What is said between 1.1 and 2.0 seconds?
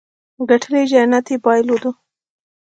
يې بايلودو.